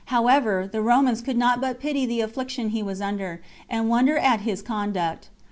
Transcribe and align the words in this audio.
However, 0.05 0.67
the 0.71 0.81
Romans 0.81 1.21
could 1.21 1.37
not 1.37 1.61
but 1.61 1.79
pity 1.79 2.07
the 2.07 2.21
affliction 2.21 2.69
he 2.69 2.81
was 2.81 3.01
under, 3.03 3.39
and 3.69 3.87
wonder 3.87 4.17
at 4.17 4.41
his 4.41 4.63
conduct. 4.63 5.29